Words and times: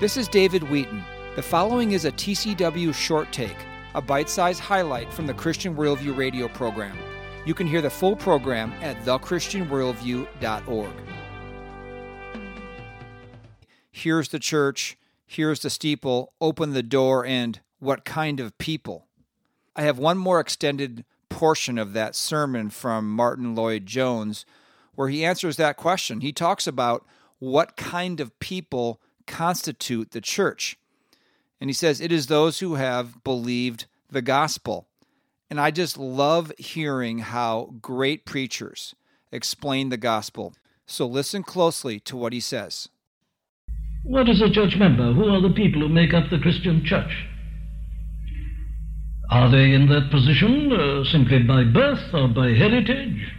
This 0.00 0.16
is 0.16 0.26
David 0.26 0.64
Wheaton. 0.64 1.04
The 1.36 1.42
following 1.42 1.92
is 1.92 2.04
a 2.04 2.10
TCW 2.10 2.92
short 2.92 3.30
take, 3.30 3.56
a 3.94 4.02
bite 4.02 4.28
sized 4.28 4.58
highlight 4.58 5.12
from 5.12 5.28
the 5.28 5.34
Christian 5.34 5.76
Worldview 5.76 6.16
radio 6.16 6.48
program. 6.48 6.98
You 7.46 7.54
can 7.54 7.68
hear 7.68 7.80
the 7.80 7.90
full 7.90 8.16
program 8.16 8.72
at 8.82 9.00
thechristianworldview.org. 9.04 10.92
Here's 13.92 14.30
the 14.30 14.40
church, 14.40 14.98
here's 15.28 15.60
the 15.60 15.70
steeple, 15.70 16.32
open 16.40 16.72
the 16.72 16.82
door, 16.82 17.24
and 17.24 17.60
what 17.78 18.04
kind 18.04 18.40
of 18.40 18.58
people? 18.58 19.06
I 19.76 19.82
have 19.82 20.00
one 20.00 20.18
more 20.18 20.40
extended 20.40 21.04
portion 21.28 21.78
of 21.78 21.92
that 21.92 22.16
sermon 22.16 22.70
from 22.70 23.14
Martyn 23.14 23.54
Lloyd-Jones 23.54 24.44
where 24.96 25.08
he 25.08 25.24
answers 25.24 25.56
that 25.58 25.76
question. 25.76 26.20
He 26.20 26.32
talks 26.32 26.66
about 26.66 27.06
what 27.38 27.76
kind 27.76 28.18
of 28.18 28.36
people 28.40 29.00
constitute 29.26 30.10
the 30.10 30.20
church. 30.20 30.78
And 31.60 31.70
he 31.70 31.74
says, 31.74 32.00
It 32.00 32.12
is 32.12 32.26
those 32.26 32.60
who 32.60 32.74
have 32.74 33.22
believed 33.24 33.86
the 34.10 34.22
gospel. 34.22 34.86
And 35.50 35.60
I 35.60 35.70
just 35.70 35.98
love 35.98 36.52
hearing 36.58 37.18
how 37.20 37.74
great 37.80 38.24
preachers 38.24 38.94
explain 39.30 39.88
the 39.88 39.96
gospel. 39.96 40.54
So 40.86 41.06
listen 41.06 41.42
closely 41.42 42.00
to 42.00 42.16
what 42.16 42.32
he 42.32 42.40
says. 42.40 42.88
What 44.02 44.28
is 44.28 44.42
a 44.42 44.50
church 44.50 44.76
member? 44.76 45.12
Who 45.12 45.28
are 45.28 45.40
the 45.40 45.54
people 45.54 45.80
who 45.80 45.88
make 45.88 46.12
up 46.12 46.28
the 46.30 46.38
Christian 46.38 46.84
church? 46.84 47.26
Are 49.30 49.50
they 49.50 49.72
in 49.72 49.88
that 49.88 50.10
position 50.10 50.70
uh, 50.72 51.04
simply 51.10 51.42
by 51.42 51.64
birth 51.64 52.12
or 52.12 52.28
by 52.28 52.48
heritage? 52.48 53.32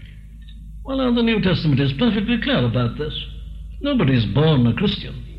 Well, 0.84 1.14
the 1.14 1.22
New 1.22 1.42
Testament 1.42 1.80
is 1.80 1.94
perfectly 1.94 2.42
clear 2.42 2.66
about 2.66 2.98
this. 2.98 3.14
Nobody 3.82 4.18
is 4.18 4.26
born 4.26 4.66
a 4.68 4.74
Christian. 4.74 5.35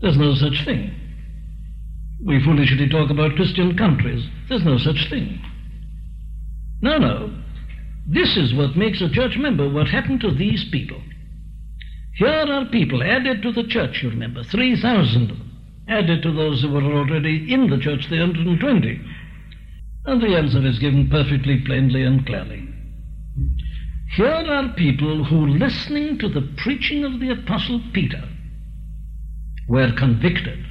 There's 0.00 0.16
no 0.16 0.34
such 0.34 0.64
thing. 0.64 0.94
We 2.24 2.42
foolishly 2.42 2.88
talk 2.88 3.10
about 3.10 3.36
Christian 3.36 3.76
countries. 3.76 4.26
There's 4.48 4.64
no 4.64 4.78
such 4.78 5.08
thing. 5.08 5.40
No, 6.82 6.98
no. 6.98 7.34
This 8.06 8.36
is 8.36 8.54
what 8.54 8.76
makes 8.76 9.00
a 9.00 9.10
church 9.10 9.36
member. 9.36 9.68
What 9.68 9.88
happened 9.88 10.20
to 10.22 10.34
these 10.34 10.64
people? 10.70 11.00
Here 12.16 12.28
are 12.28 12.64
people 12.66 13.02
added 13.02 13.42
to 13.42 13.52
the 13.52 13.64
church, 13.64 14.02
you 14.02 14.10
remember, 14.10 14.42
3,000 14.42 15.50
added 15.88 16.22
to 16.22 16.32
those 16.32 16.62
who 16.62 16.70
were 16.70 16.82
already 16.82 17.52
in 17.52 17.68
the 17.68 17.78
church, 17.78 18.08
the 18.08 18.18
120. 18.18 19.00
And 20.06 20.22
the 20.22 20.36
answer 20.36 20.64
is 20.66 20.78
given 20.78 21.10
perfectly 21.10 21.60
plainly 21.64 22.04
and 22.04 22.24
clearly. 22.24 22.68
Here 24.16 24.26
are 24.26 24.74
people 24.74 25.24
who, 25.24 25.46
listening 25.46 26.18
to 26.18 26.28
the 26.28 26.48
preaching 26.58 27.04
of 27.04 27.20
the 27.20 27.30
Apostle 27.30 27.80
Peter, 27.92 28.28
were 29.70 29.92
convicted. 29.96 30.66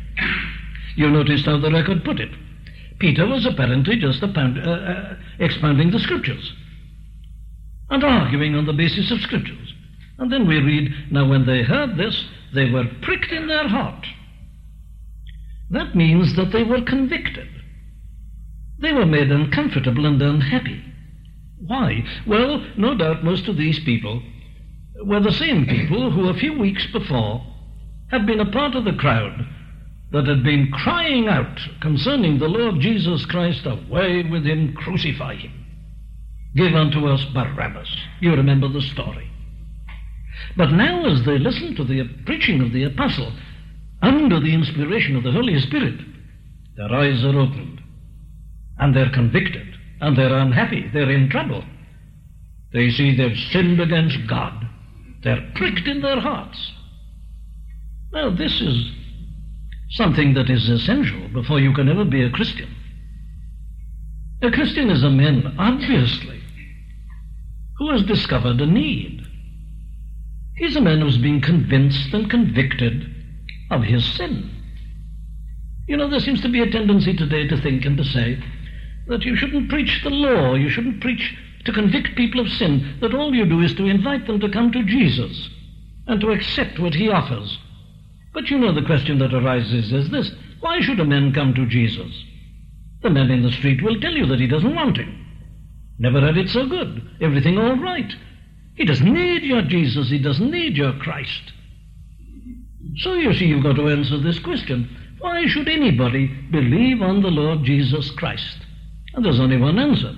You 0.98 1.10
noticed 1.10 1.46
how 1.46 1.58
the 1.58 1.72
record 1.72 2.04
put 2.04 2.20
it. 2.20 2.32
Peter 3.00 3.26
was 3.26 3.46
apparently 3.46 3.96
just 3.96 4.22
uh, 4.22 4.28
uh, 4.28 5.16
expounding 5.40 5.90
the 5.90 6.00
scriptures 6.00 6.54
and 7.90 8.04
arguing 8.04 8.56
on 8.56 8.66
the 8.66 8.74
basis 8.74 9.10
of 9.10 9.22
scriptures. 9.22 9.74
And 10.18 10.30
then 10.32 10.46
we 10.46 10.60
read, 10.60 10.92
Now 11.12 11.30
when 11.30 11.46
they 11.46 11.64
heard 11.64 11.96
this, 11.96 12.26
they 12.54 12.70
were 12.70 12.84
pricked 13.02 13.32
in 13.32 13.48
their 13.48 13.70
heart. 13.70 14.06
That 15.70 15.96
means 15.96 16.36
that 16.36 16.52
they 16.52 16.64
were 16.64 16.82
convicted. 16.82 17.48
They 18.82 18.92
were 18.92 19.06
made 19.06 19.32
uncomfortable 19.32 20.06
and 20.06 20.22
unhappy. 20.22 20.84
Why? 21.66 22.04
Well, 22.28 22.66
no 22.76 22.96
doubt 22.96 23.24
most 23.24 23.48
of 23.48 23.56
these 23.56 23.80
people 23.86 24.22
were 25.06 25.22
the 25.22 25.32
same 25.32 25.66
people 25.66 26.12
who 26.12 26.28
a 26.28 26.34
few 26.34 26.60
weeks 26.60 26.86
before 26.92 27.46
had 28.10 28.26
been 28.26 28.40
a 28.40 28.52
part 28.52 28.76
of 28.76 28.86
the 28.86 28.94
crowd 28.94 29.48
that 30.12 30.28
had 30.28 30.44
been 30.44 30.72
crying 30.72 31.28
out 31.28 31.60
concerning 31.82 32.40
the 32.40 32.48
Lord 32.48 32.80
Jesus 32.80 33.26
Christ, 33.28 33.66
Away 33.66 34.24
with 34.24 34.46
him, 34.46 34.74
crucify 34.74 35.36
him. 35.36 35.54
Give 36.56 36.74
unto 36.74 37.08
us 37.08 37.24
Barabbas. 37.34 37.96
You 38.20 38.32
remember 38.32 38.68
the 38.68 38.82
story. 38.82 39.30
But 40.58 40.72
now, 40.72 41.06
as 41.06 41.26
they 41.26 41.38
listen 41.38 41.76
to 41.76 41.84
the 41.84 42.04
preaching 42.26 42.62
of 42.62 42.74
the 42.74 42.86
apostle, 42.86 43.32
under 44.02 44.40
the 44.40 44.54
inspiration 44.54 45.16
of 45.16 45.24
the 45.24 45.32
Holy 45.32 45.60
Spirit, 45.60 46.00
their 46.76 46.92
eyes 46.92 47.24
are 47.24 47.38
opened, 47.38 47.82
and 48.80 48.96
they're 48.96 49.12
convicted, 49.12 49.68
and 50.02 50.18
they're 50.18 50.38
unhappy, 50.38 50.90
they're 50.94 51.12
in 51.12 51.30
trouble. 51.30 51.64
They 52.74 52.90
see 52.90 53.16
they've 53.16 53.38
sinned 53.52 53.80
against 53.80 54.18
God. 54.28 54.68
They're 55.24 55.52
pricked 55.56 55.88
in 55.88 56.02
their 56.02 56.20
hearts. 56.20 56.72
Now, 58.12 58.30
this 58.36 58.60
is 58.62 58.92
something 59.92 60.34
that 60.34 60.50
is 60.50 60.70
essential 60.70 61.28
before 61.30 61.60
you 61.60 61.74
can 61.74 61.90
ever 61.90 62.06
be 62.06 62.24
a 62.24 62.32
Christian. 62.32 62.76
A 64.42 64.52
Christian 64.52 64.90
is 64.90 65.04
a 65.04 65.10
man, 65.10 65.56
obviously, 65.60 66.42
who 67.78 67.92
has 67.92 68.04
discovered 68.04 68.62
a 68.62 68.66
need. 68.66 69.22
He's 70.56 70.76
a 70.76 70.82
man 70.82 71.02
who's 71.02 71.18
been 71.18 71.42
convinced 71.42 72.14
and 72.14 72.30
convicted 72.30 73.14
of 73.72 73.84
his 73.84 74.06
sin. 74.16 74.50
You 75.88 75.98
know, 75.98 76.10
there 76.10 76.20
seems 76.20 76.42
to 76.42 76.50
be 76.50 76.62
a 76.62 76.70
tendency 76.70 77.16
today 77.16 77.48
to 77.48 77.62
think 77.62 77.86
and 77.86 77.98
to 77.98 78.04
say 78.04 78.42
that 79.08 79.24
you 79.24 79.36
shouldn't 79.36 79.70
preach 79.70 80.02
the 80.04 80.10
law, 80.10 80.56
you 80.56 80.70
shouldn't 80.70 81.02
preach 81.02 81.36
to 81.66 81.74
convict 81.74 82.16
people 82.16 82.40
of 82.40 82.52
sin, 82.52 82.98
that 83.02 83.14
all 83.14 83.34
you 83.34 83.46
do 83.46 83.62
is 83.62 83.74
to 83.76 83.86
invite 83.86 84.28
them 84.28 84.40
to 84.40 84.50
come 84.50 84.72
to 84.72 84.84
Jesus 84.84 85.50
and 86.08 86.22
to 86.22 86.32
accept 86.32 86.80
what 86.80 86.94
he 86.94 87.10
offers. 87.10 87.58
But 88.40 88.50
you 88.50 88.58
know 88.58 88.74
the 88.74 88.86
question 88.86 89.20
that 89.20 89.34
arises 89.34 89.92
is 89.92 90.10
this 90.12 90.32
why 90.62 90.80
should 90.80 91.02
a 91.02 91.06
man 91.06 91.34
come 91.34 91.54
to 91.56 91.66
Jesus? 91.66 92.24
The 93.04 93.10
man 93.10 93.30
in 93.30 93.44
the 93.44 93.52
street 93.52 93.84
will 93.84 94.00
tell 94.00 94.14
you 94.14 94.26
that 94.28 94.40
he 94.40 94.48
doesn't 94.48 94.76
want 94.76 94.96
him. 94.96 95.26
Never 96.00 96.22
had 96.22 96.38
it 96.38 96.48
so 96.48 96.66
good. 96.66 97.18
Everything 97.20 97.58
all 97.58 97.76
right. 97.76 98.10
He 98.76 98.86
doesn't 98.86 99.14
need 99.14 99.44
your 99.44 99.62
Jesus. 99.64 100.10
He 100.10 100.20
doesn't 100.20 100.52
need 100.52 100.78
your 100.78 100.94
Christ. 101.00 101.52
So 103.00 103.16
you 103.16 103.34
see, 103.34 103.48
you've 103.48 103.64
got 103.64 103.76
to 103.76 103.90
answer 103.90 104.18
this 104.18 104.40
question. 104.40 104.90
Why 105.20 105.46
should 105.48 105.68
anybody 105.68 106.28
believe 106.50 107.02
on 107.02 107.22
the 107.22 107.28
Lord 107.28 107.66
Jesus 107.66 108.10
Christ? 108.12 108.60
And 109.16 109.26
there's 109.26 109.42
only 109.42 109.58
one 109.58 109.78
answer. 109.78 110.16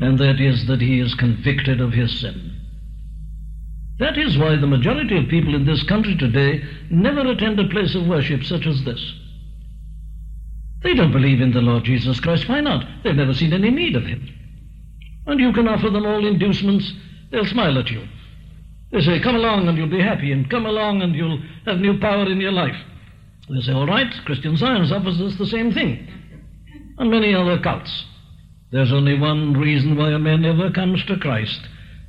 And 0.00 0.18
that 0.18 0.40
is 0.40 0.66
that 0.66 0.80
he 0.80 0.98
is 0.98 1.14
convicted 1.14 1.80
of 1.80 1.92
his 1.92 2.18
sin. 2.18 2.53
That 3.98 4.18
is 4.18 4.36
why 4.36 4.56
the 4.56 4.66
majority 4.66 5.16
of 5.16 5.28
people 5.28 5.54
in 5.54 5.66
this 5.66 5.82
country 5.84 6.16
today 6.16 6.62
never 6.90 7.20
attend 7.30 7.60
a 7.60 7.68
place 7.68 7.94
of 7.94 8.06
worship 8.06 8.44
such 8.44 8.66
as 8.66 8.84
this. 8.84 9.00
They 10.82 10.94
don't 10.94 11.12
believe 11.12 11.40
in 11.40 11.52
the 11.52 11.62
Lord 11.62 11.84
Jesus 11.84 12.20
Christ. 12.20 12.48
Why 12.48 12.60
not? 12.60 12.84
They've 13.02 13.14
never 13.14 13.32
seen 13.32 13.52
any 13.52 13.70
need 13.70 13.96
of 13.96 14.04
him. 14.04 14.28
And 15.26 15.40
you 15.40 15.52
can 15.52 15.68
offer 15.68 15.90
them 15.90 16.04
all 16.04 16.26
inducements, 16.26 16.92
they'll 17.30 17.46
smile 17.46 17.78
at 17.78 17.90
you. 17.90 18.06
They 18.92 19.00
say, 19.00 19.20
Come 19.20 19.34
along 19.34 19.66
and 19.66 19.78
you'll 19.78 19.88
be 19.88 20.00
happy, 20.00 20.30
and 20.30 20.50
come 20.50 20.66
along 20.66 21.02
and 21.02 21.14
you'll 21.14 21.42
have 21.66 21.78
new 21.78 21.98
power 21.98 22.30
in 22.30 22.40
your 22.40 22.52
life. 22.52 22.76
They 23.48 23.60
say, 23.60 23.72
All 23.72 23.86
right, 23.86 24.12
Christian 24.24 24.56
Science 24.56 24.92
offers 24.92 25.20
us 25.20 25.36
the 25.36 25.46
same 25.46 25.72
thing, 25.72 26.06
and 26.98 27.10
many 27.10 27.34
other 27.34 27.58
cults. 27.58 28.04
There's 28.70 28.92
only 28.92 29.18
one 29.18 29.54
reason 29.54 29.96
why 29.96 30.12
a 30.12 30.18
man 30.18 30.44
ever 30.44 30.70
comes 30.70 31.04
to 31.06 31.16
Christ, 31.16 31.60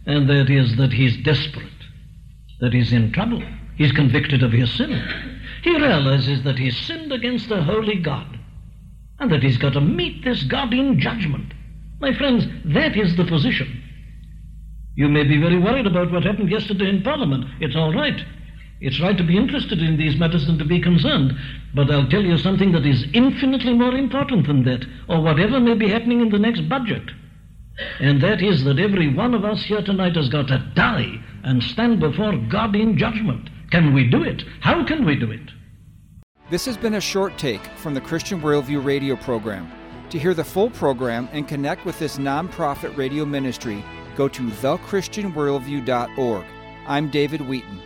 and 0.06 0.30
that 0.30 0.50
is 0.50 0.76
that 0.78 0.92
he's 0.92 1.18
desperate, 1.24 1.75
that 2.62 2.74
he's 2.74 2.94
in 2.94 3.12
trouble. 3.12 3.44
He's 3.76 3.92
convicted 3.92 4.44
of 4.44 4.52
his 4.52 4.72
sin. 4.76 4.92
He 5.64 5.76
realizes 5.76 6.44
that 6.44 6.58
he's 6.58 6.78
sinned 6.78 7.12
against 7.12 7.52
a 7.52 7.64
holy 7.64 7.98
God, 7.98 8.40
and 9.20 9.32
that 9.32 9.44
he's 9.44 9.58
got 9.58 9.74
to 9.74 9.82
meet 9.82 10.24
this 10.24 10.44
God 10.44 10.74
in 10.74 11.00
judgment. 11.00 11.54
My 12.00 12.14
friends, 12.14 12.46
that 12.66 12.96
is 12.96 13.16
the 13.16 13.26
position. 13.26 13.82
You 14.96 15.10
may 15.10 15.24
be 15.24 15.38
very 15.38 15.60
worried 15.60 15.88
about 15.88 16.12
what 16.12 16.24
happened 16.24 16.50
yesterday 16.50 16.90
in 16.90 17.04
Parliament. 17.04 17.46
It's 17.60 17.76
all 17.76 17.94
right. 17.94 18.24
It's 18.80 19.02
right 19.02 19.18
to 19.18 19.24
be 19.24 19.38
interested 19.38 19.82
in 19.82 19.98
these 19.98 20.18
matters 20.18 20.48
and 20.48 20.60
to 20.60 20.66
be 20.66 20.82
concerned. 20.82 21.34
But 21.74 21.90
I'll 21.92 22.08
tell 22.08 22.24
you 22.24 22.38
something 22.38 22.72
that 22.74 22.86
is 22.86 23.06
infinitely 23.14 23.74
more 23.74 23.94
important 23.94 24.48
than 24.48 24.64
that, 24.66 24.86
or 25.10 25.22
whatever 25.22 25.60
may 25.60 25.74
be 25.74 25.90
happening 25.90 26.22
in 26.22 26.30
the 26.30 26.40
next 26.40 26.70
budget. 26.70 27.04
And 28.00 28.22
that 28.22 28.42
is 28.42 28.64
that 28.64 28.80
every 28.80 29.14
one 29.14 29.34
of 29.34 29.44
us 29.44 29.64
here 29.64 29.82
tonight 29.82 30.16
has 30.16 30.30
got 30.30 30.48
to 30.48 30.72
die 30.76 31.20
and 31.46 31.64
stand 31.64 32.00
before 32.00 32.36
God 32.50 32.76
in 32.76 32.98
judgment. 32.98 33.50
Can 33.72 33.94
we 33.94 34.10
do 34.10 34.24
it? 34.24 34.44
How 34.60 34.86
can 34.86 35.06
we 35.06 35.16
do 35.16 35.32
it? 35.32 35.52
This 36.50 36.66
has 36.66 36.76
been 36.76 36.96
a 36.96 37.02
short 37.02 37.38
take 37.38 37.66
from 37.78 37.94
the 37.94 38.02
Christian 38.02 38.42
Worldview 38.42 38.84
radio 38.84 39.16
program. 39.16 39.72
To 40.10 40.20
hear 40.20 40.34
the 40.34 40.44
full 40.44 40.70
program 40.70 41.30
and 41.32 41.48
connect 41.48 41.86
with 41.86 41.98
this 41.98 42.18
nonprofit 42.18 42.98
radio 42.98 43.26
ministry, 43.26 43.84
go 44.16 44.28
to 44.28 44.44
thechristianworldview.org. 44.44 46.46
I'm 46.88 47.10
David 47.10 47.42
Wheaton. 47.42 47.82